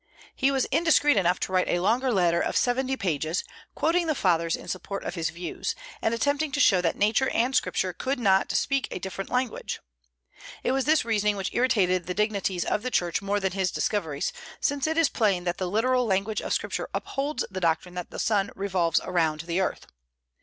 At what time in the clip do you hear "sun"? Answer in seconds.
18.17-18.49